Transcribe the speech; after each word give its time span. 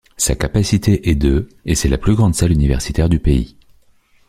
Sa 0.17 0.33
capacité 0.33 1.09
est 1.11 1.13
de 1.13 1.47
et 1.63 1.75
c'est 1.75 1.87
la 1.87 1.97
grande 1.97 2.33
salle 2.33 2.51
universitaire 2.53 3.07
du 3.07 3.19
pays. 3.19 3.55